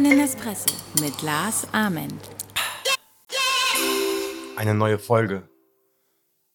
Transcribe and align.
Einen 0.00 0.20
Espresso 0.20 0.74
mit 1.02 1.20
Lars 1.20 1.68
Ament. 1.74 2.30
Eine 4.56 4.72
neue 4.72 4.98
Folge 4.98 5.50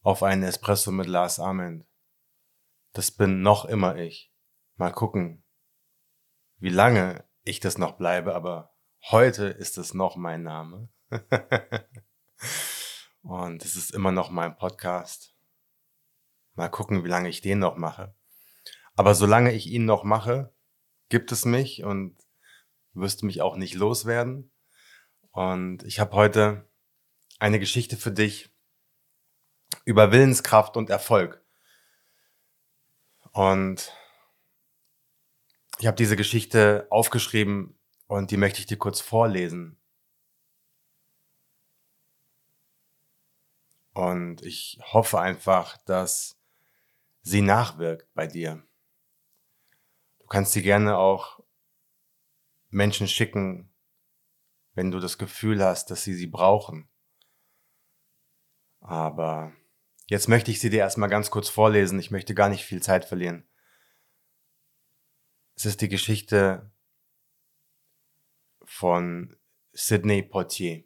auf 0.01 0.23
einen 0.23 0.41
Espresso 0.41 0.91
mit 0.91 1.05
Lars 1.05 1.39
Ament. 1.39 1.85
Das 2.93 3.11
bin 3.11 3.43
noch 3.43 3.65
immer 3.65 3.97
ich. 3.97 4.33
Mal 4.77 4.91
gucken, 4.91 5.43
wie 6.57 6.69
lange 6.69 7.23
ich 7.43 7.59
das 7.59 7.77
noch 7.77 7.99
bleibe, 7.99 8.33
aber 8.33 8.73
heute 9.11 9.45
ist 9.45 9.77
es 9.77 9.93
noch 9.93 10.15
mein 10.15 10.41
Name. 10.41 10.89
Und 13.21 13.63
es 13.63 13.75
ist 13.75 13.91
immer 13.91 14.11
noch 14.11 14.31
mein 14.31 14.57
Podcast. 14.57 15.35
Mal 16.55 16.69
gucken, 16.69 17.03
wie 17.03 17.09
lange 17.09 17.29
ich 17.29 17.41
den 17.41 17.59
noch 17.59 17.77
mache. 17.77 18.15
Aber 18.95 19.13
solange 19.13 19.51
ich 19.53 19.67
ihn 19.67 19.85
noch 19.85 20.03
mache, 20.03 20.51
gibt 21.09 21.31
es 21.31 21.45
mich 21.45 21.83
und 21.83 22.24
wirst 22.95 23.23
mich 23.23 23.41
auch 23.41 23.55
nicht 23.55 23.75
loswerden. 23.75 24.51
Und 25.31 25.83
ich 25.83 25.99
habe 25.99 26.15
heute 26.15 26.69
eine 27.39 27.59
Geschichte 27.59 27.97
für 27.97 28.11
dich 28.11 28.49
über 29.83 30.11
Willenskraft 30.11 30.77
und 30.77 30.89
Erfolg. 30.89 31.43
Und 33.31 33.93
ich 35.79 35.87
habe 35.87 35.97
diese 35.97 36.15
Geschichte 36.15 36.87
aufgeschrieben 36.89 37.77
und 38.07 38.31
die 38.31 38.37
möchte 38.37 38.59
ich 38.59 38.65
dir 38.65 38.77
kurz 38.77 39.01
vorlesen. 39.01 39.77
Und 43.93 44.41
ich 44.41 44.79
hoffe 44.81 45.19
einfach, 45.19 45.77
dass 45.85 46.37
sie 47.21 47.41
nachwirkt 47.41 48.13
bei 48.13 48.27
dir. 48.27 48.65
Du 50.19 50.27
kannst 50.27 50.53
sie 50.53 50.61
gerne 50.61 50.97
auch 50.97 51.44
Menschen 52.69 53.07
schicken, 53.07 53.73
wenn 54.73 54.91
du 54.91 54.99
das 54.99 55.17
Gefühl 55.17 55.63
hast, 55.63 55.91
dass 55.91 56.03
sie 56.03 56.13
sie 56.13 56.27
brauchen. 56.27 56.89
Aber 58.81 59.53
jetzt 60.07 60.27
möchte 60.27 60.51
ich 60.51 60.59
sie 60.59 60.69
dir 60.69 60.79
erstmal 60.79 61.09
ganz 61.09 61.31
kurz 61.31 61.49
vorlesen. 61.49 61.99
Ich 61.99 62.11
möchte 62.11 62.35
gar 62.35 62.49
nicht 62.49 62.65
viel 62.65 62.81
Zeit 62.81 63.05
verlieren. 63.05 63.47
Es 65.55 65.65
ist 65.65 65.81
die 65.81 65.89
Geschichte 65.89 66.71
von 68.65 69.37
Sidney 69.71 70.21
Portier. 70.21 70.83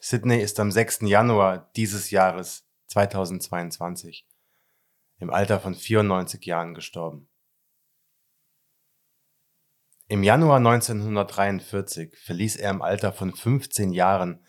Sidney 0.00 0.40
ist 0.40 0.58
am 0.58 0.72
6. 0.72 1.02
Januar 1.02 1.70
dieses 1.76 2.10
Jahres 2.10 2.66
2022 2.88 4.26
im 5.18 5.30
Alter 5.30 5.60
von 5.60 5.74
94 5.74 6.44
Jahren 6.44 6.74
gestorben. 6.74 7.28
Im 10.12 10.22
Januar 10.22 10.58
1943 10.58 12.18
verließ 12.18 12.56
er 12.56 12.70
im 12.70 12.82
Alter 12.82 13.14
von 13.14 13.34
15 13.34 13.92
Jahren 13.94 14.44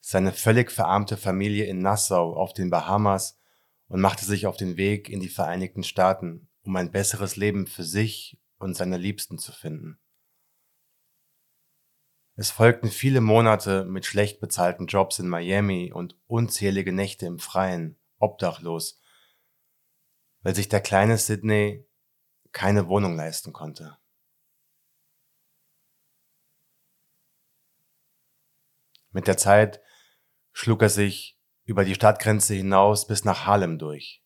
seine 0.00 0.32
völlig 0.32 0.72
verarmte 0.72 1.16
Familie 1.16 1.66
in 1.66 1.78
Nassau 1.78 2.34
auf 2.34 2.54
den 2.54 2.70
Bahamas 2.70 3.38
und 3.86 4.00
machte 4.00 4.24
sich 4.24 4.48
auf 4.48 4.56
den 4.56 4.76
Weg 4.76 5.08
in 5.08 5.20
die 5.20 5.28
Vereinigten 5.28 5.84
Staaten, 5.84 6.48
um 6.62 6.74
ein 6.74 6.90
besseres 6.90 7.36
Leben 7.36 7.68
für 7.68 7.84
sich 7.84 8.40
und 8.58 8.76
seine 8.76 8.96
Liebsten 8.96 9.38
zu 9.38 9.52
finden. 9.52 10.00
Es 12.34 12.50
folgten 12.50 12.90
viele 12.90 13.20
Monate 13.20 13.84
mit 13.84 14.06
schlecht 14.06 14.40
bezahlten 14.40 14.88
Jobs 14.88 15.20
in 15.20 15.28
Miami 15.28 15.92
und 15.92 16.18
unzählige 16.26 16.92
Nächte 16.92 17.26
im 17.26 17.38
Freien, 17.38 17.96
obdachlos, 18.18 19.00
weil 20.42 20.56
sich 20.56 20.68
der 20.68 20.80
kleine 20.80 21.16
Sidney 21.16 21.86
keine 22.50 22.88
Wohnung 22.88 23.14
leisten 23.14 23.52
konnte. 23.52 23.99
Mit 29.10 29.26
der 29.26 29.36
Zeit 29.36 29.80
schlug 30.52 30.82
er 30.82 30.88
sich 30.88 31.38
über 31.64 31.84
die 31.84 31.94
Stadtgrenze 31.94 32.54
hinaus 32.54 33.06
bis 33.06 33.24
nach 33.24 33.46
Harlem 33.46 33.78
durch. 33.78 34.22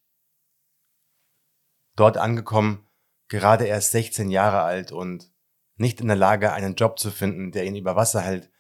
Dort 1.96 2.16
angekommen, 2.16 2.88
gerade 3.28 3.66
erst 3.66 3.92
16 3.92 4.30
Jahre 4.30 4.62
alt 4.62 4.92
und 4.92 5.32
nicht 5.76 6.00
in 6.00 6.06
der 6.06 6.16
Lage, 6.16 6.52
einen 6.52 6.74
Job 6.74 6.98
zu 6.98 7.10
finden, 7.10 7.52
der 7.52 7.64
ihn 7.64 7.76
über 7.76 7.96
Wasser 7.96 8.20
hält, 8.20 8.50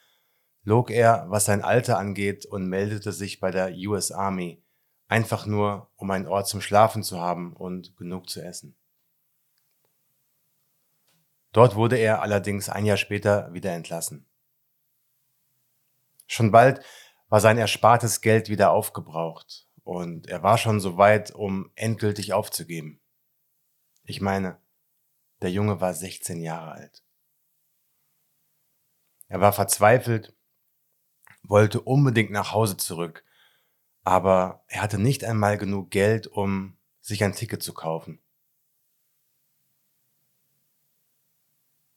log 0.62 0.90
er, 0.90 1.26
was 1.28 1.44
sein 1.44 1.62
Alter 1.62 1.98
angeht, 1.98 2.46
und 2.46 2.66
meldete 2.66 3.12
sich 3.12 3.40
bei 3.40 3.50
der 3.50 3.72
US 3.86 4.10
Army, 4.10 4.64
einfach 5.06 5.46
nur, 5.46 5.90
um 5.96 6.10
einen 6.10 6.26
Ort 6.26 6.48
zum 6.48 6.60
Schlafen 6.60 7.02
zu 7.02 7.20
haben 7.20 7.54
und 7.54 7.96
genug 7.96 8.28
zu 8.28 8.42
essen. 8.42 8.76
Dort 11.52 11.76
wurde 11.76 11.96
er 11.96 12.22
allerdings 12.22 12.68
ein 12.68 12.84
Jahr 12.84 12.96
später 12.96 13.52
wieder 13.52 13.72
entlassen. 13.72 14.26
Schon 16.26 16.50
bald 16.50 16.84
war 17.28 17.40
sein 17.40 17.58
erspartes 17.58 18.20
Geld 18.20 18.48
wieder 18.48 18.70
aufgebraucht 18.70 19.66
und 19.82 20.26
er 20.26 20.42
war 20.42 20.58
schon 20.58 20.80
so 20.80 20.96
weit, 20.96 21.30
um 21.32 21.70
endgültig 21.74 22.32
aufzugeben. 22.32 23.00
Ich 24.04 24.20
meine, 24.20 24.60
der 25.42 25.50
Junge 25.50 25.80
war 25.80 25.94
16 25.94 26.40
Jahre 26.40 26.72
alt. 26.72 27.02
Er 29.28 29.40
war 29.40 29.52
verzweifelt, 29.52 30.34
wollte 31.42 31.80
unbedingt 31.80 32.30
nach 32.30 32.52
Hause 32.52 32.76
zurück, 32.76 33.24
aber 34.02 34.64
er 34.68 34.82
hatte 34.82 34.98
nicht 34.98 35.24
einmal 35.24 35.58
genug 35.58 35.90
Geld, 35.90 36.26
um 36.26 36.76
sich 37.00 37.24
ein 37.24 37.34
Ticket 37.34 37.62
zu 37.62 37.74
kaufen. 37.74 38.22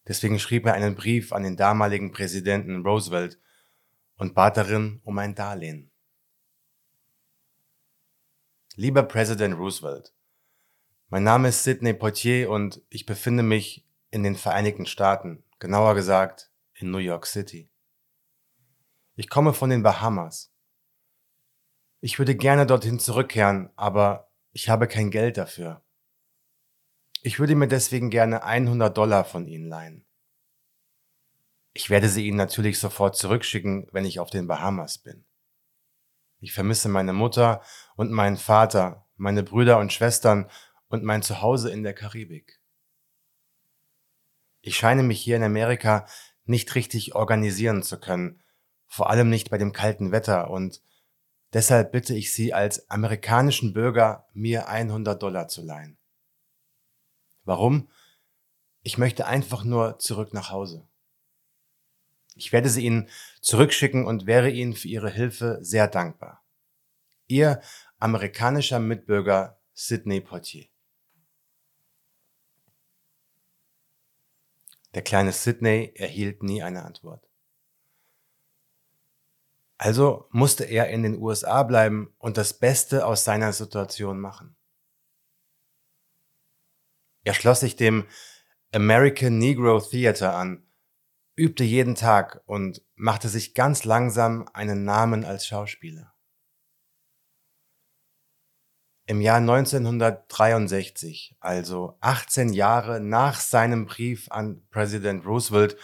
Deswegen 0.07 0.39
schrieb 0.39 0.65
er 0.65 0.73
einen 0.73 0.95
Brief 0.95 1.33
an 1.33 1.43
den 1.43 1.57
damaligen 1.57 2.11
Präsidenten 2.11 2.81
Roosevelt 2.85 3.39
und 4.17 4.35
bat 4.35 4.57
darin 4.57 4.99
um 5.03 5.17
ein 5.17 5.35
Darlehen. 5.35 5.91
Lieber 8.75 9.03
Präsident 9.03 9.57
Roosevelt, 9.57 10.13
mein 11.09 11.23
Name 11.23 11.49
ist 11.49 11.63
Sidney 11.63 11.93
Poitier 11.93 12.49
und 12.49 12.83
ich 12.89 13.05
befinde 13.05 13.41
mich 13.41 13.87
in 14.11 14.23
den 14.23 14.35
Vereinigten 14.35 14.85
Staaten, 14.85 15.43
genauer 15.59 15.95
gesagt 15.95 16.51
in 16.73 16.91
New 16.91 16.97
York 16.97 17.25
City. 17.25 17.69
Ich 19.15 19.29
komme 19.29 19.53
von 19.53 19.69
den 19.69 19.83
Bahamas. 19.83 20.51
Ich 22.01 22.19
würde 22.19 22.35
gerne 22.35 22.65
dorthin 22.65 22.99
zurückkehren, 22.99 23.71
aber 23.75 24.29
ich 24.51 24.69
habe 24.69 24.87
kein 24.87 25.09
Geld 25.09 25.37
dafür. 25.37 25.83
Ich 27.23 27.39
würde 27.39 27.55
mir 27.55 27.67
deswegen 27.67 28.09
gerne 28.09 28.43
100 28.43 28.95
Dollar 28.95 29.25
von 29.25 29.47
Ihnen 29.47 29.65
leihen. 29.65 30.06
Ich 31.77 31.91
werde 31.91 32.09
sie 32.09 32.25
Ihnen 32.25 32.37
natürlich 32.37 32.79
sofort 32.79 33.15
zurückschicken, 33.15 33.87
wenn 33.91 34.03
ich 34.03 34.19
auf 34.19 34.31
den 34.31 34.47
Bahamas 34.47 34.97
bin. 34.97 35.27
Ich 36.39 36.51
vermisse 36.51 36.89
meine 36.89 37.13
Mutter 37.13 37.61
und 37.95 38.09
meinen 38.09 38.37
Vater, 38.37 39.05
meine 39.15 39.43
Brüder 39.43 39.77
und 39.77 39.93
Schwestern 39.93 40.49
und 40.87 41.03
mein 41.03 41.21
Zuhause 41.21 41.69
in 41.69 41.83
der 41.83 41.93
Karibik. 41.93 42.59
Ich 44.61 44.75
scheine 44.75 45.03
mich 45.03 45.21
hier 45.21 45.35
in 45.35 45.43
Amerika 45.43 46.07
nicht 46.45 46.73
richtig 46.73 47.13
organisieren 47.13 47.83
zu 47.83 47.99
können, 47.99 48.41
vor 48.87 49.11
allem 49.11 49.29
nicht 49.29 49.51
bei 49.51 49.59
dem 49.59 49.71
kalten 49.71 50.11
Wetter 50.11 50.49
und 50.49 50.81
deshalb 51.53 51.91
bitte 51.91 52.15
ich 52.15 52.33
Sie 52.33 52.55
als 52.55 52.89
amerikanischen 52.89 53.73
Bürger, 53.73 54.25
mir 54.33 54.67
100 54.67 55.21
Dollar 55.21 55.47
zu 55.47 55.61
leihen. 55.61 55.99
Warum? 57.43 57.87
Ich 58.81 58.97
möchte 58.97 59.27
einfach 59.27 59.63
nur 59.63 59.99
zurück 59.99 60.33
nach 60.33 60.49
Hause. 60.49 60.87
Ich 62.37 62.51
werde 62.51 62.69
sie 62.69 62.85
Ihnen 62.85 63.09
zurückschicken 63.41 64.05
und 64.05 64.25
wäre 64.25 64.49
Ihnen 64.49 64.73
für 64.73 64.87
Ihre 64.87 65.09
Hilfe 65.09 65.57
sehr 65.61 65.87
dankbar. 65.87 66.43
Ihr 67.27 67.61
amerikanischer 67.99 68.79
Mitbürger 68.79 69.59
Sidney 69.73 70.21
Portier. 70.21 70.67
Der 74.93 75.01
kleine 75.01 75.31
Sidney 75.31 75.91
erhielt 75.95 76.43
nie 76.43 76.63
eine 76.63 76.83
Antwort. 76.83 77.27
Also 79.77 80.27
musste 80.31 80.63
er 80.63 80.89
in 80.89 81.03
den 81.03 81.19
USA 81.19 81.61
bleiben 81.63 82.13
und 82.17 82.37
das 82.37 82.53
Beste 82.53 83.05
aus 83.05 83.23
seiner 83.23 83.53
Situation 83.53 84.19
machen. 84.19 84.55
Er 87.23 87.33
schloss 87.33 87.59
sich 87.59 87.75
dem 87.75 88.07
American 88.71 89.37
Negro 89.37 89.79
Theater 89.79 90.35
an 90.35 90.66
übte 91.37 91.63
jeden 91.63 91.95
Tag 91.95 92.41
und 92.45 92.81
machte 92.95 93.29
sich 93.29 93.53
ganz 93.53 93.85
langsam 93.85 94.49
einen 94.53 94.83
Namen 94.83 95.23
als 95.23 95.45
Schauspieler. 95.45 96.13
Im 99.05 99.21
Jahr 99.21 99.37
1963, 99.37 101.37
also 101.39 101.97
18 102.01 102.51
Jahre 102.51 102.99
nach 102.99 103.39
seinem 103.39 103.85
Brief 103.85 104.29
an 104.31 104.67
Präsident 104.69 105.25
Roosevelt, 105.25 105.77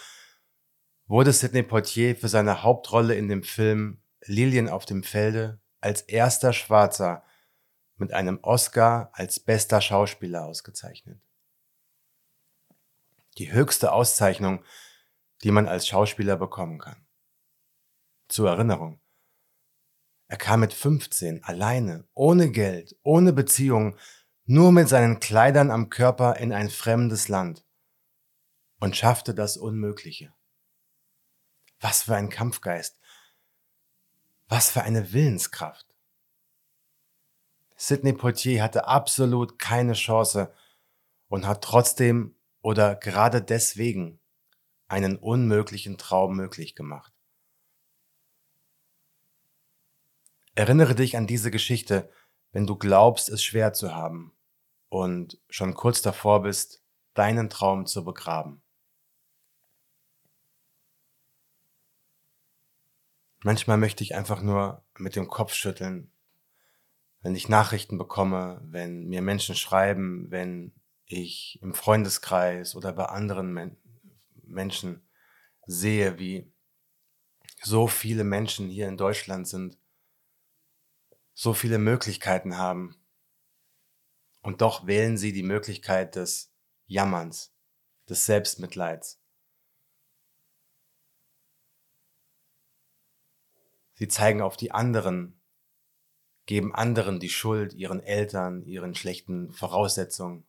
wurde 1.06 1.32
Sidney 1.32 1.62
Poitier 1.62 2.16
für 2.16 2.28
seine 2.28 2.62
Hauptrolle 2.62 3.14
in 3.14 3.28
dem 3.28 3.42
Film 3.42 4.02
Lilien 4.26 4.68
auf 4.68 4.84
dem 4.84 5.02
Felde 5.02 5.60
als 5.80 6.02
erster 6.02 6.52
Schwarzer 6.52 7.24
mit 7.96 8.12
einem 8.12 8.40
Oscar 8.42 9.10
als 9.12 9.38
bester 9.38 9.80
Schauspieler 9.80 10.44
ausgezeichnet. 10.44 11.20
Die 13.38 13.52
höchste 13.52 13.92
Auszeichnung, 13.92 14.64
die 15.44 15.50
man 15.50 15.68
als 15.68 15.86
Schauspieler 15.86 16.36
bekommen 16.36 16.78
kann. 16.78 17.06
Zur 18.28 18.48
Erinnerung. 18.48 18.98
Er 20.26 20.38
kam 20.38 20.60
mit 20.60 20.72
15 20.72 21.44
alleine, 21.44 22.08
ohne 22.14 22.50
Geld, 22.50 22.96
ohne 23.02 23.34
Beziehung, 23.34 23.98
nur 24.46 24.72
mit 24.72 24.88
seinen 24.88 25.20
Kleidern 25.20 25.70
am 25.70 25.90
Körper 25.90 26.38
in 26.38 26.50
ein 26.50 26.70
fremdes 26.70 27.28
Land 27.28 27.66
und 28.80 28.96
schaffte 28.96 29.34
das 29.34 29.58
Unmögliche. 29.58 30.32
Was 31.78 32.04
für 32.04 32.16
ein 32.16 32.30
Kampfgeist. 32.30 32.98
Was 34.48 34.70
für 34.70 34.82
eine 34.82 35.12
Willenskraft. 35.12 35.86
Sidney 37.76 38.14
Poitier 38.14 38.62
hatte 38.62 38.86
absolut 38.86 39.58
keine 39.58 39.92
Chance 39.92 40.54
und 41.28 41.46
hat 41.46 41.62
trotzdem 41.62 42.34
oder 42.62 42.96
gerade 42.96 43.42
deswegen 43.42 44.20
einen 44.94 45.16
unmöglichen 45.16 45.98
Traum 45.98 46.36
möglich 46.36 46.76
gemacht. 46.76 47.12
Erinnere 50.54 50.94
dich 50.94 51.16
an 51.16 51.26
diese 51.26 51.50
Geschichte, 51.50 52.08
wenn 52.52 52.64
du 52.64 52.76
glaubst, 52.76 53.28
es 53.28 53.42
schwer 53.42 53.72
zu 53.72 53.92
haben 53.92 54.32
und 54.90 55.40
schon 55.50 55.74
kurz 55.74 56.00
davor 56.00 56.42
bist, 56.42 56.80
deinen 57.14 57.50
Traum 57.50 57.86
zu 57.86 58.04
begraben. 58.04 58.62
Manchmal 63.42 63.78
möchte 63.78 64.04
ich 64.04 64.14
einfach 64.14 64.42
nur 64.42 64.84
mit 64.96 65.16
dem 65.16 65.26
Kopf 65.26 65.54
schütteln, 65.54 66.12
wenn 67.20 67.34
ich 67.34 67.48
Nachrichten 67.48 67.98
bekomme, 67.98 68.60
wenn 68.64 69.08
mir 69.08 69.22
Menschen 69.22 69.56
schreiben, 69.56 70.30
wenn 70.30 70.72
ich 71.06 71.58
im 71.62 71.74
Freundeskreis 71.74 72.76
oder 72.76 72.92
bei 72.92 73.06
anderen 73.06 73.52
Men 73.52 73.76
Menschen 74.46 75.08
sehe, 75.66 76.18
wie 76.18 76.52
so 77.62 77.86
viele 77.86 78.24
Menschen 78.24 78.68
hier 78.68 78.88
in 78.88 78.96
Deutschland 78.96 79.48
sind, 79.48 79.78
so 81.32 81.54
viele 81.54 81.78
Möglichkeiten 81.78 82.56
haben. 82.58 82.96
Und 84.42 84.60
doch 84.60 84.86
wählen 84.86 85.16
sie 85.16 85.32
die 85.32 85.42
Möglichkeit 85.42 86.16
des 86.16 86.52
Jammerns, 86.86 87.54
des 88.08 88.26
Selbstmitleids. 88.26 89.20
Sie 93.94 94.08
zeigen 94.08 94.42
auf 94.42 94.56
die 94.56 94.72
anderen, 94.72 95.40
geben 96.46 96.74
anderen 96.74 97.20
die 97.20 97.30
Schuld, 97.30 97.72
ihren 97.72 98.00
Eltern, 98.00 98.62
ihren 98.64 98.94
schlechten 98.94 99.52
Voraussetzungen. 99.52 100.46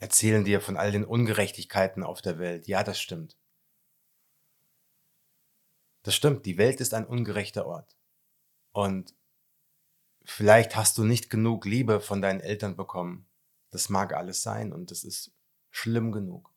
Erzählen 0.00 0.44
dir 0.44 0.60
von 0.60 0.76
all 0.76 0.92
den 0.92 1.04
Ungerechtigkeiten 1.04 2.02
auf 2.02 2.22
der 2.22 2.38
Welt. 2.38 2.68
Ja, 2.68 2.84
das 2.84 3.00
stimmt. 3.00 3.36
Das 6.02 6.14
stimmt, 6.14 6.46
die 6.46 6.56
Welt 6.56 6.80
ist 6.80 6.94
ein 6.94 7.06
ungerechter 7.06 7.66
Ort. 7.66 7.96
Und 8.72 9.14
vielleicht 10.24 10.76
hast 10.76 10.96
du 10.98 11.04
nicht 11.04 11.30
genug 11.30 11.64
Liebe 11.64 12.00
von 12.00 12.22
deinen 12.22 12.40
Eltern 12.40 12.76
bekommen. 12.76 13.28
Das 13.70 13.88
mag 13.88 14.14
alles 14.14 14.42
sein 14.42 14.72
und 14.72 14.90
das 14.90 15.04
ist 15.04 15.32
schlimm 15.70 16.12
genug. 16.12 16.54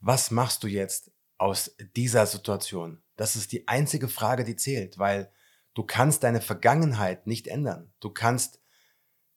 Was 0.00 0.30
machst 0.30 0.62
du 0.62 0.68
jetzt 0.68 1.10
aus 1.38 1.74
dieser 1.96 2.26
Situation? 2.26 3.02
Das 3.16 3.36
ist 3.36 3.52
die 3.52 3.66
einzige 3.68 4.08
Frage, 4.08 4.44
die 4.44 4.54
zählt, 4.54 4.98
weil 4.98 5.32
du 5.72 5.82
kannst 5.82 6.22
deine 6.22 6.42
Vergangenheit 6.42 7.26
nicht 7.26 7.46
ändern. 7.46 7.92
Du 8.00 8.10
kannst 8.10 8.60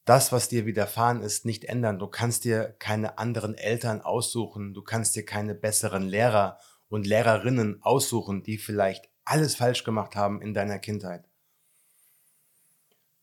das, 0.07 0.31
was 0.31 0.47
dir 0.47 0.65
widerfahren 0.65 1.21
ist, 1.21 1.43
nicht 1.45 1.65
ändern. 1.65 1.99
Du 1.99 2.07
kannst 2.07 2.45
dir 2.45 2.75
keine 2.79 3.17
anderen 3.17 3.55
Eltern 3.55 4.01
aussuchen. 4.01 4.73
Du 4.73 4.81
kannst 4.81 5.15
dir 5.17 5.25
keine 5.25 5.53
besseren 5.53 6.07
Lehrer 6.07 6.59
und 6.87 7.05
Lehrerinnen 7.05 7.83
aussuchen, 7.83 8.41
die 8.41 8.57
vielleicht 8.57 9.09
alles 9.25 9.55
falsch 9.55 9.83
gemacht 9.83 10.15
haben 10.15 10.41
in 10.41 10.53
deiner 10.53 10.79
Kindheit. 10.79 11.27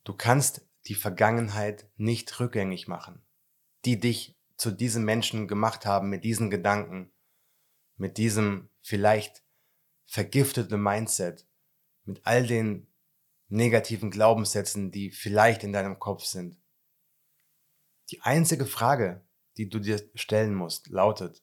Du 0.05 0.13
kannst 0.13 0.69
die 0.87 0.95
Vergangenheit 0.95 1.89
nicht 1.97 2.39
rückgängig 2.39 2.87
machen, 2.87 3.23
die 3.87 3.99
dich 3.99 4.37
zu 4.59 4.71
diesem 4.71 5.07
Menschen 5.07 5.49
gemacht 5.49 5.87
haben 5.87 6.11
mit 6.11 6.23
diesen 6.23 6.51
Gedanken, 6.51 7.11
mit 7.97 8.19
diesem 8.19 8.69
vielleicht 8.83 9.43
vergifteten 10.05 10.83
Mindset, 10.83 11.47
mit 12.05 12.21
all 12.27 12.47
den 12.47 12.87
negativen 13.49 14.11
Glaubenssätzen, 14.11 14.91
die 14.91 15.11
vielleicht 15.11 15.65
in 15.65 15.73
deinem 15.73 15.99
Kopf 15.99 16.25
sind. 16.25 16.59
Die 18.11 18.21
einzige 18.21 18.67
Frage, 18.67 19.25
die 19.57 19.69
du 19.69 19.79
dir 19.79 20.01
stellen 20.15 20.55
musst, 20.55 20.89
lautet, 20.89 21.43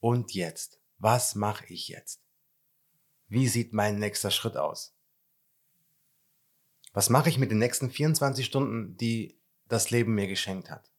und 0.00 0.32
jetzt? 0.32 0.80
Was 0.98 1.34
mache 1.34 1.66
ich 1.66 1.88
jetzt? 1.88 2.22
Wie 3.28 3.48
sieht 3.48 3.72
mein 3.72 3.98
nächster 3.98 4.30
Schritt 4.30 4.56
aus? 4.56 4.94
Was 6.92 7.08
mache 7.10 7.28
ich 7.28 7.38
mit 7.38 7.50
den 7.50 7.58
nächsten 7.58 7.90
24 7.90 8.44
Stunden, 8.44 8.96
die 8.96 9.38
das 9.68 9.90
Leben 9.90 10.14
mir 10.14 10.26
geschenkt 10.26 10.70
hat? 10.70 10.90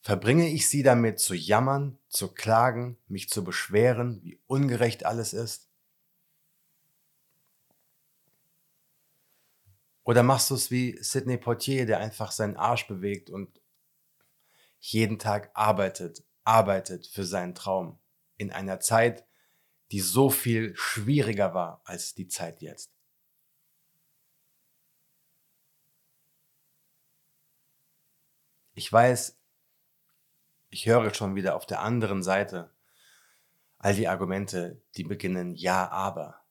Verbringe 0.00 0.48
ich 0.48 0.68
sie 0.68 0.82
damit 0.82 1.20
zu 1.20 1.34
jammern, 1.34 1.98
zu 2.08 2.32
klagen, 2.32 2.98
mich 3.06 3.28
zu 3.28 3.44
beschweren, 3.44 4.22
wie 4.22 4.40
ungerecht 4.46 5.04
alles 5.04 5.32
ist? 5.32 5.68
Oder 10.04 10.22
machst 10.22 10.50
du 10.50 10.54
es 10.54 10.70
wie 10.70 10.96
Sidney 11.02 11.36
Poitier, 11.36 11.84
der 11.84 12.00
einfach 12.00 12.32
seinen 12.32 12.56
Arsch 12.56 12.88
bewegt 12.88 13.28
und 13.28 13.57
jeden 14.78 15.18
Tag 15.18 15.50
arbeitet, 15.54 16.24
arbeitet 16.44 17.06
für 17.06 17.24
seinen 17.24 17.54
Traum 17.54 17.98
in 18.36 18.52
einer 18.52 18.80
Zeit, 18.80 19.26
die 19.90 20.00
so 20.00 20.30
viel 20.30 20.74
schwieriger 20.76 21.54
war 21.54 21.80
als 21.84 22.14
die 22.14 22.28
Zeit 22.28 22.60
jetzt. 22.60 22.92
Ich 28.74 28.92
weiß, 28.92 29.36
ich 30.70 30.86
höre 30.86 31.12
schon 31.12 31.34
wieder 31.34 31.56
auf 31.56 31.66
der 31.66 31.80
anderen 31.80 32.22
Seite 32.22 32.72
all 33.78 33.94
die 33.94 34.08
Argumente, 34.08 34.82
die 34.96 35.04
beginnen 35.04 35.54
ja, 35.54 35.88
aber. 35.88 36.44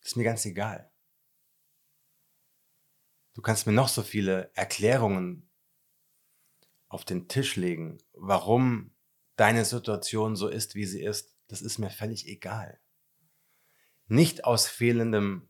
ist 0.00 0.16
mir 0.16 0.24
ganz 0.24 0.44
egal. 0.44 0.90
Du 3.34 3.42
kannst 3.42 3.66
mir 3.66 3.72
noch 3.72 3.88
so 3.88 4.02
viele 4.02 4.50
Erklärungen 4.54 5.50
auf 6.94 7.04
den 7.04 7.26
Tisch 7.28 7.56
legen, 7.56 7.98
warum 8.12 8.94
deine 9.36 9.64
Situation 9.64 10.36
so 10.36 10.48
ist, 10.48 10.76
wie 10.76 10.86
sie 10.86 11.02
ist. 11.02 11.34
Das 11.48 11.60
ist 11.60 11.78
mir 11.78 11.90
völlig 11.90 12.28
egal. 12.28 12.80
Nicht 14.06 14.44
aus 14.44 14.68
fehlendem 14.68 15.48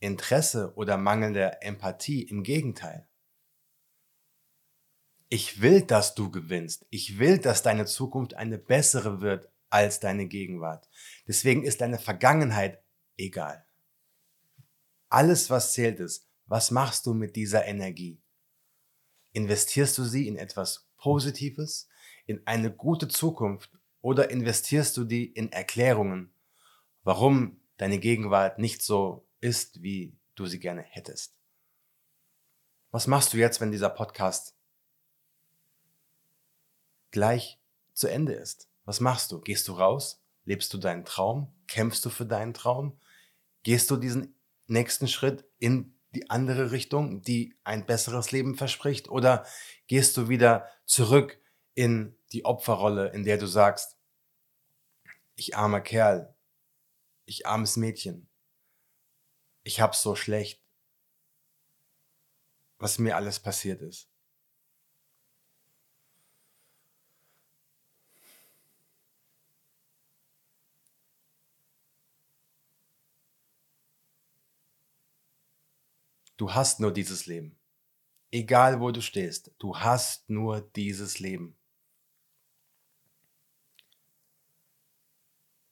Interesse 0.00 0.74
oder 0.76 0.98
mangelnder 0.98 1.62
Empathie, 1.62 2.22
im 2.22 2.42
Gegenteil. 2.42 3.08
Ich 5.30 5.62
will, 5.62 5.82
dass 5.82 6.14
du 6.14 6.30
gewinnst. 6.30 6.86
Ich 6.90 7.18
will, 7.18 7.38
dass 7.38 7.62
deine 7.62 7.86
Zukunft 7.86 8.34
eine 8.34 8.58
bessere 8.58 9.22
wird 9.22 9.50
als 9.70 9.98
deine 9.98 10.26
Gegenwart. 10.26 10.90
Deswegen 11.26 11.62
ist 11.62 11.80
deine 11.80 11.98
Vergangenheit 11.98 12.82
egal. 13.16 13.64
Alles, 15.08 15.48
was 15.48 15.72
zählt 15.72 16.00
ist, 16.00 16.28
was 16.44 16.70
machst 16.70 17.06
du 17.06 17.14
mit 17.14 17.34
dieser 17.36 17.64
Energie? 17.64 18.20
Investierst 19.32 19.96
du 19.98 20.04
sie 20.04 20.26
in 20.26 20.36
etwas 20.36 20.88
Positives, 20.96 21.88
in 22.26 22.46
eine 22.46 22.72
gute 22.72 23.08
Zukunft 23.08 23.70
oder 24.00 24.30
investierst 24.30 24.96
du 24.96 25.04
die 25.04 25.26
in 25.26 25.52
Erklärungen, 25.52 26.32
warum 27.02 27.60
deine 27.76 27.98
Gegenwart 27.98 28.58
nicht 28.58 28.82
so 28.82 29.26
ist, 29.40 29.82
wie 29.82 30.16
du 30.34 30.46
sie 30.46 30.60
gerne 30.60 30.82
hättest? 30.82 31.38
Was 32.90 33.06
machst 33.06 33.32
du 33.32 33.36
jetzt, 33.36 33.60
wenn 33.60 33.70
dieser 33.70 33.90
Podcast 33.90 34.56
gleich 37.10 37.60
zu 37.92 38.08
Ende 38.08 38.32
ist? 38.32 38.68
Was 38.84 39.00
machst 39.00 39.30
du? 39.30 39.40
Gehst 39.40 39.68
du 39.68 39.74
raus? 39.74 40.22
Lebst 40.44 40.72
du 40.74 40.78
deinen 40.78 41.04
Traum? 41.04 41.52
Kämpfst 41.68 42.04
du 42.04 42.10
für 42.10 42.26
deinen 42.26 42.54
Traum? 42.54 42.98
Gehst 43.62 43.90
du 43.90 43.96
diesen 43.96 44.34
nächsten 44.66 45.06
Schritt 45.06 45.44
in 45.58 45.94
die 46.14 46.30
andere 46.30 46.72
Richtung, 46.72 47.22
die 47.22 47.54
ein 47.64 47.86
besseres 47.86 48.32
Leben 48.32 48.56
verspricht? 48.56 49.08
Oder 49.08 49.46
gehst 49.86 50.16
du 50.16 50.28
wieder 50.28 50.68
zurück 50.84 51.40
in 51.74 52.16
die 52.32 52.44
Opferrolle, 52.44 53.08
in 53.10 53.24
der 53.24 53.38
du 53.38 53.46
sagst, 53.46 53.96
ich 55.36 55.56
armer 55.56 55.80
Kerl, 55.80 56.34
ich 57.24 57.46
armes 57.46 57.76
Mädchen, 57.76 58.28
ich 59.62 59.80
hab's 59.80 60.02
so 60.02 60.14
schlecht, 60.14 60.62
was 62.78 62.98
mir 62.98 63.16
alles 63.16 63.40
passiert 63.40 63.82
ist. 63.82 64.09
Du 76.40 76.54
hast 76.54 76.80
nur 76.80 76.90
dieses 76.90 77.26
Leben. 77.26 77.60
Egal 78.30 78.80
wo 78.80 78.92
du 78.92 79.02
stehst, 79.02 79.54
du 79.58 79.76
hast 79.76 80.30
nur 80.30 80.62
dieses 80.62 81.18
Leben. 81.18 81.58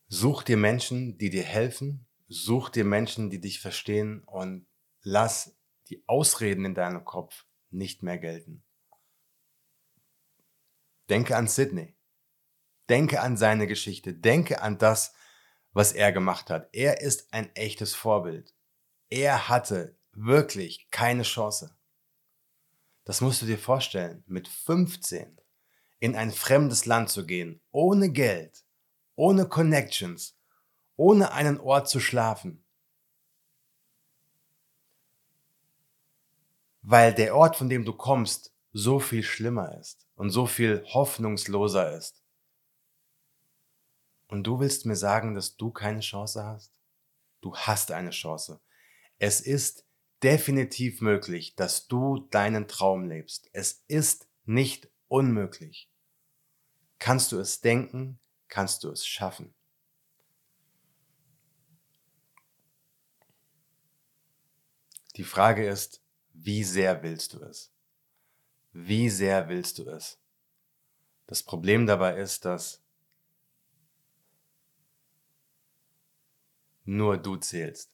Such 0.08 0.42
dir 0.42 0.58
Menschen, 0.58 1.16
die 1.16 1.30
dir 1.30 1.42
helfen, 1.42 2.06
such 2.26 2.68
dir 2.68 2.84
Menschen, 2.84 3.30
die 3.30 3.40
dich 3.40 3.60
verstehen 3.60 4.22
und 4.24 4.66
lass 5.00 5.56
die 5.86 6.06
Ausreden 6.06 6.66
in 6.66 6.74
deinem 6.74 7.02
Kopf 7.02 7.46
nicht 7.70 8.02
mehr 8.02 8.18
gelten. 8.18 8.62
Denke 11.08 11.34
an 11.34 11.48
Sydney. 11.48 11.96
Denke 12.90 13.22
an 13.22 13.38
seine 13.38 13.66
Geschichte. 13.66 14.12
Denke 14.12 14.60
an 14.60 14.76
das, 14.76 15.14
was 15.72 15.92
er 15.92 16.12
gemacht 16.12 16.50
hat. 16.50 16.68
Er 16.74 17.00
ist 17.00 17.32
ein 17.32 17.56
echtes 17.56 17.94
Vorbild. 17.94 18.54
Er 19.08 19.48
hatte 19.48 19.97
wirklich 20.26 20.90
keine 20.90 21.22
Chance. 21.22 21.74
Das 23.04 23.20
musst 23.20 23.42
du 23.42 23.46
dir 23.46 23.58
vorstellen, 23.58 24.22
mit 24.26 24.48
15 24.48 25.40
in 26.00 26.14
ein 26.14 26.30
fremdes 26.30 26.86
Land 26.86 27.10
zu 27.10 27.26
gehen, 27.26 27.60
ohne 27.70 28.10
Geld, 28.10 28.64
ohne 29.14 29.48
Connections, 29.48 30.36
ohne 30.96 31.32
einen 31.32 31.58
Ort 31.58 31.88
zu 31.88 32.00
schlafen. 32.00 32.64
Weil 36.82 37.14
der 37.14 37.34
Ort, 37.34 37.56
von 37.56 37.68
dem 37.68 37.84
du 37.84 37.92
kommst, 37.92 38.52
so 38.72 39.00
viel 39.00 39.22
schlimmer 39.22 39.78
ist 39.78 40.06
und 40.14 40.30
so 40.30 40.46
viel 40.46 40.84
hoffnungsloser 40.84 41.96
ist. 41.96 42.22
Und 44.28 44.44
du 44.44 44.60
willst 44.60 44.84
mir 44.84 44.96
sagen, 44.96 45.34
dass 45.34 45.56
du 45.56 45.70
keine 45.70 46.00
Chance 46.00 46.44
hast? 46.44 46.72
Du 47.40 47.56
hast 47.56 47.90
eine 47.90 48.10
Chance. 48.10 48.60
Es 49.18 49.40
ist 49.40 49.87
definitiv 50.22 51.00
möglich, 51.00 51.54
dass 51.54 51.88
du 51.88 52.26
deinen 52.30 52.68
Traum 52.68 53.08
lebst. 53.08 53.48
Es 53.52 53.84
ist 53.88 54.28
nicht 54.44 54.88
unmöglich. 55.08 55.90
Kannst 56.98 57.32
du 57.32 57.38
es 57.38 57.60
denken, 57.60 58.18
kannst 58.48 58.84
du 58.84 58.90
es 58.90 59.06
schaffen. 59.06 59.54
Die 65.16 65.24
Frage 65.24 65.66
ist, 65.66 66.02
wie 66.32 66.62
sehr 66.62 67.02
willst 67.02 67.34
du 67.34 67.40
es? 67.40 67.72
Wie 68.72 69.10
sehr 69.10 69.48
willst 69.48 69.78
du 69.78 69.88
es? 69.88 70.20
Das 71.26 71.42
Problem 71.42 71.86
dabei 71.86 72.16
ist, 72.16 72.44
dass 72.44 72.82
nur 76.84 77.18
du 77.18 77.36
zählst. 77.36 77.92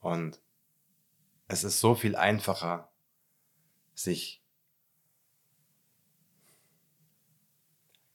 Und 0.00 0.40
es 1.48 1.64
ist 1.64 1.80
so 1.80 1.94
viel 1.94 2.16
einfacher, 2.16 2.90
sich 3.94 4.42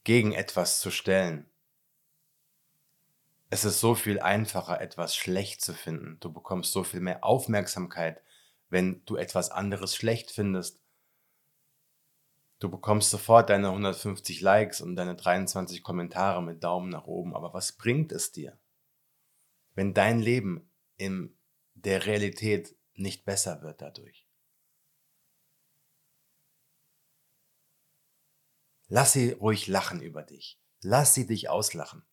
gegen 0.03 0.31
etwas 0.33 0.79
zu 0.79 0.91
stellen. 0.91 1.50
Es 3.50 3.65
ist 3.65 3.79
so 3.79 3.95
viel 3.95 4.19
einfacher, 4.19 4.79
etwas 4.79 5.15
schlecht 5.15 5.61
zu 5.61 5.73
finden. 5.73 6.19
Du 6.19 6.31
bekommst 6.31 6.71
so 6.71 6.83
viel 6.83 7.01
mehr 7.01 7.23
Aufmerksamkeit, 7.23 8.21
wenn 8.69 9.03
du 9.05 9.17
etwas 9.17 9.51
anderes 9.51 9.95
schlecht 9.95 10.31
findest. 10.31 10.79
Du 12.59 12.69
bekommst 12.69 13.09
sofort 13.09 13.50
deine 13.50 13.69
150 13.69 14.39
Likes 14.41 14.81
und 14.81 14.95
deine 14.95 15.15
23 15.15 15.83
Kommentare 15.83 16.41
mit 16.41 16.63
Daumen 16.63 16.89
nach 16.89 17.05
oben. 17.05 17.35
Aber 17.35 17.53
was 17.53 17.73
bringt 17.73 18.11
es 18.11 18.31
dir? 18.31 18.57
wenn 19.75 19.93
dein 19.93 20.19
Leben 20.19 20.69
in 20.97 21.35
der 21.73 22.05
Realität 22.05 22.75
nicht 22.95 23.25
besser 23.25 23.62
wird 23.62 23.81
dadurch. 23.81 24.27
Lass 28.88 29.13
sie 29.13 29.31
ruhig 29.31 29.67
lachen 29.67 30.01
über 30.01 30.24
dich. 30.24 30.60
Lass 30.81 31.13
sie 31.13 31.25
dich 31.25 31.50
auslachen. 31.50 32.05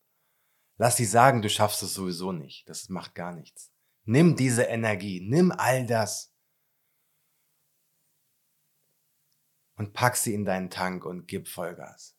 Lass 0.76 0.96
sie 0.96 1.06
sagen, 1.06 1.42
du 1.42 1.50
schaffst 1.50 1.82
es 1.82 1.94
sowieso 1.94 2.32
nicht. 2.32 2.68
Das 2.68 2.88
macht 2.88 3.14
gar 3.14 3.34
nichts. 3.34 3.72
Nimm 4.04 4.36
diese 4.36 4.62
Energie, 4.62 5.20
nimm 5.20 5.50
all 5.50 5.86
das 5.86 6.32
und 9.78 9.92
pack 9.92 10.16
sie 10.16 10.34
in 10.34 10.44
deinen 10.44 10.70
Tank 10.70 11.04
und 11.04 11.26
gib 11.26 11.48
Vollgas. 11.48 12.16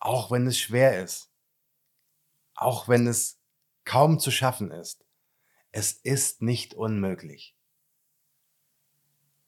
Auch 0.00 0.30
wenn 0.30 0.46
es 0.46 0.58
schwer 0.58 1.02
ist. 1.02 1.32
Auch 2.56 2.88
wenn 2.88 3.06
es 3.06 3.40
kaum 3.84 4.18
zu 4.18 4.30
schaffen 4.30 4.70
ist. 4.70 5.03
Es 5.76 5.90
ist 5.90 6.40
nicht 6.40 6.74
unmöglich. 6.74 7.56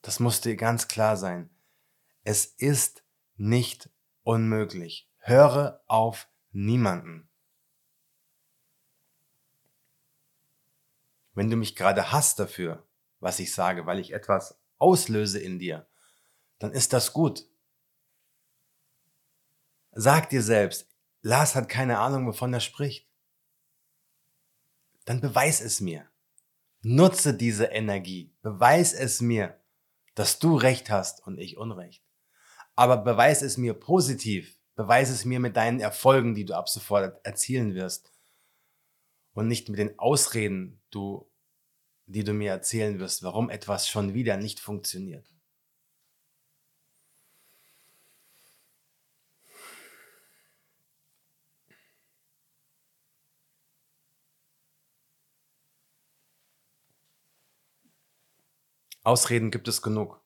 Das 0.02 0.18
muss 0.18 0.40
dir 0.40 0.56
ganz 0.56 0.88
klar 0.88 1.16
sein. 1.16 1.50
Es 2.25 2.47
ist 2.47 3.04
nicht 3.37 3.90
unmöglich. 4.25 5.09
Höre 5.18 5.85
auf 5.87 6.28
niemanden. 6.50 7.28
Wenn 11.35 11.49
du 11.49 11.54
mich 11.54 11.76
gerade 11.76 12.11
hasst 12.11 12.40
dafür, 12.40 12.85
was 13.21 13.38
ich 13.38 13.54
sage, 13.54 13.87
weil 13.87 14.00
ich 14.00 14.12
etwas 14.12 14.59
auslöse 14.78 15.38
in 15.38 15.61
dir, 15.61 15.87
dann 16.59 16.73
ist 16.73 16.92
das 16.92 17.12
gut. 17.12 17.49
Sag 19.92 20.30
dir 20.30 20.42
selbst, 20.42 20.88
Lars 21.23 21.54
hat 21.54 21.68
keine 21.68 22.00
Ahnung, 22.00 22.26
wovon 22.26 22.52
er 22.52 22.59
spricht 22.59 23.06
dann 25.06 25.21
beweis 25.21 25.61
es 25.61 25.80
mir. 25.80 26.06
Nutze 26.88 27.35
diese 27.35 27.64
Energie. 27.64 28.33
Beweis 28.43 28.93
es 28.93 29.21
mir, 29.21 29.61
dass 30.14 30.38
du 30.38 30.55
Recht 30.55 30.88
hast 30.88 31.26
und 31.26 31.37
ich 31.37 31.57
Unrecht. 31.57 32.05
Aber 32.76 32.99
beweis 32.99 33.43
es 33.43 33.57
mir 33.57 33.75
positiv. 33.75 34.61
Beweis 34.76 35.11
es 35.11 35.25
mir 35.25 35.40
mit 35.40 35.57
deinen 35.57 35.81
Erfolgen, 35.81 36.37
die 36.37 36.45
du 36.45 36.55
ab 36.55 36.69
sofort 36.69 37.19
erzielen 37.26 37.75
wirst. 37.75 38.12
Und 39.33 39.49
nicht 39.49 39.69
mit 39.69 39.81
den 39.81 39.99
Ausreden, 39.99 40.81
du, 40.90 41.28
die 42.05 42.23
du 42.23 42.33
mir 42.33 42.52
erzählen 42.52 43.00
wirst, 43.00 43.25
warum 43.25 43.50
etwas 43.50 43.88
schon 43.88 44.14
wieder 44.14 44.37
nicht 44.37 44.61
funktioniert. 44.61 45.28
Ausreden 59.07 59.53
gibt 59.53 59.69
es 59.69 59.83
genug. 59.83 60.21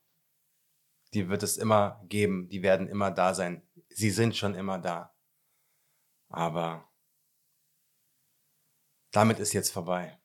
Die 1.12 1.28
wird 1.28 1.42
es 1.42 1.58
immer 1.58 2.02
geben, 2.08 2.48
die 2.48 2.62
werden 2.62 2.88
immer 2.88 3.10
da 3.10 3.34
sein. 3.34 3.62
Sie 3.90 4.08
sind 4.08 4.34
schon 4.34 4.54
immer 4.54 4.78
da. 4.78 5.14
Aber 6.30 6.90
damit 9.10 9.38
ist 9.38 9.52
jetzt 9.52 9.70
vorbei. 9.70 10.18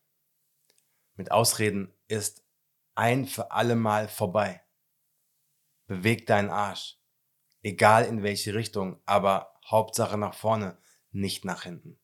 Mit 1.16 1.32
Ausreden 1.32 1.94
ist 2.08 2.46
ein 2.94 3.28
für 3.28 3.52
alle 3.52 3.76
Mal 3.76 4.08
vorbei. 4.08 4.64
Beweg 5.88 6.26
deinen 6.26 6.50
Arsch. 6.50 6.98
Egal 7.62 8.06
in 8.06 8.24
welche 8.24 8.54
Richtung, 8.54 9.02
aber 9.06 9.60
Hauptsache 9.66 10.18
nach 10.18 10.34
vorne, 10.34 10.78
nicht 11.12 11.44
nach 11.44 11.64
hinten. 11.64 12.00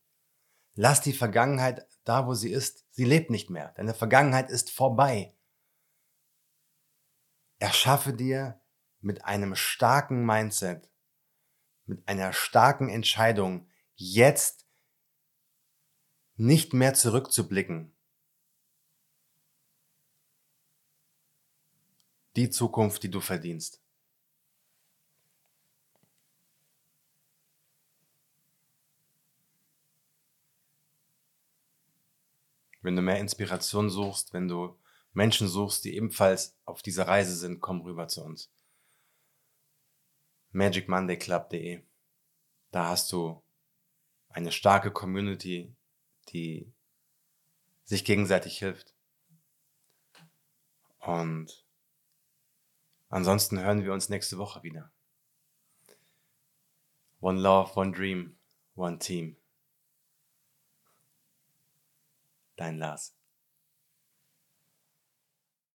Lass 0.73 0.99
die 0.99 1.13
Vergangenheit 1.13 1.87
da, 2.03 2.27
wo 2.27 2.33
sie 2.33 2.51
ist. 2.51 2.85
Sie 2.91 3.05
lebt 3.05 3.29
nicht 3.29 3.49
mehr. 3.49 3.71
Deine 3.77 3.93
Vergangenheit 3.93 4.49
ist 4.49 4.69
vorbei. 4.69 5.33
Erschaffe 7.61 8.11
dir 8.11 8.59
mit 9.01 9.23
einem 9.23 9.53
starken 9.53 10.25
Mindset, 10.25 10.89
mit 11.85 12.07
einer 12.07 12.33
starken 12.33 12.89
Entscheidung, 12.89 13.69
jetzt 13.95 14.65
nicht 16.37 16.73
mehr 16.73 16.95
zurückzublicken. 16.95 17.95
Die 22.35 22.49
Zukunft, 22.49 23.03
die 23.03 23.11
du 23.11 23.21
verdienst. 23.21 23.79
Wenn 32.81 32.95
du 32.95 33.03
mehr 33.03 33.19
Inspiration 33.19 33.91
suchst, 33.91 34.33
wenn 34.33 34.47
du 34.47 34.80
Menschen 35.13 35.47
suchst, 35.47 35.83
die 35.83 35.95
ebenfalls 35.95 36.57
auf 36.65 36.81
dieser 36.81 37.07
Reise 37.07 37.35
sind, 37.35 37.59
komm 37.59 37.81
rüber 37.81 38.07
zu 38.07 38.23
uns. 38.23 38.49
magicmondayclub.de. 40.51 41.83
Da 42.71 42.87
hast 42.87 43.11
du 43.11 43.41
eine 44.29 44.51
starke 44.51 44.91
Community, 44.91 45.75
die 46.29 46.71
sich 47.83 48.05
gegenseitig 48.05 48.57
hilft. 48.59 48.93
Und 50.99 51.65
ansonsten 53.09 53.59
hören 53.59 53.83
wir 53.83 53.91
uns 53.91 54.09
nächste 54.09 54.37
Woche 54.37 54.63
wieder. 54.63 54.91
One 57.19 57.39
Love, 57.39 57.77
One 57.79 57.91
Dream, 57.91 58.37
One 58.75 58.99
Team. 58.99 59.35
Dein 62.55 62.77
Lars. 62.77 63.15